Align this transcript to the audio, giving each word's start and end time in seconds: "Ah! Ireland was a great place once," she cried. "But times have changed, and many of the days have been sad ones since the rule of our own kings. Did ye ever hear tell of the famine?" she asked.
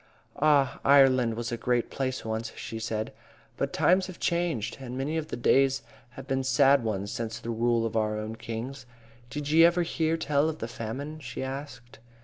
"Ah! 0.41 0.79
Ireland 0.83 1.35
was 1.35 1.51
a 1.51 1.57
great 1.57 1.91
place 1.91 2.25
once," 2.25 2.51
she 2.55 2.81
cried. 2.81 3.11
"But 3.55 3.71
times 3.71 4.07
have 4.07 4.19
changed, 4.19 4.77
and 4.81 4.97
many 4.97 5.15
of 5.15 5.27
the 5.27 5.37
days 5.37 5.83
have 6.13 6.25
been 6.27 6.43
sad 6.43 6.83
ones 6.83 7.11
since 7.11 7.37
the 7.37 7.51
rule 7.51 7.85
of 7.85 7.95
our 7.95 8.17
own 8.17 8.35
kings. 8.35 8.87
Did 9.29 9.51
ye 9.51 9.63
ever 9.63 9.83
hear 9.83 10.17
tell 10.17 10.49
of 10.49 10.57
the 10.57 10.67
famine?" 10.67 11.19
she 11.19 11.43
asked. 11.43 11.99